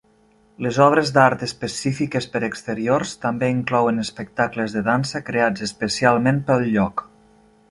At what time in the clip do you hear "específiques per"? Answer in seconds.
1.47-2.41